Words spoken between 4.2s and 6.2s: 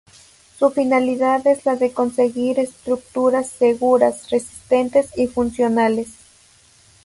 resistentes y funcionales.